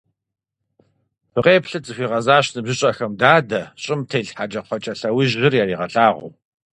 —Фыкъеплъыт!— 1.31 1.83
захуигъэзащ 1.87 2.45
ныбжьыщӀэхэм 2.55 3.11
дадэ, 3.19 3.61
щӀым 3.81 4.01
телъ 4.09 4.31
хьэкӀэкхъуэкӀэ 4.35 4.93
лъэужьыр 4.99 5.53
яригъэлъагъуу. 5.63 6.31